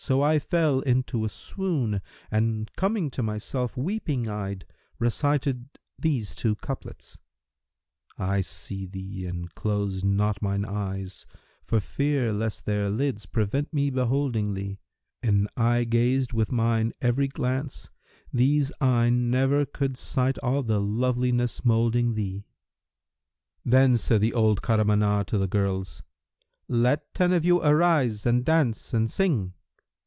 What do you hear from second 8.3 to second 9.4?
see thee